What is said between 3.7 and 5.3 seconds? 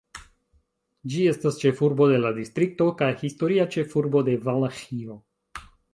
ĉefurbo de Valaĥio.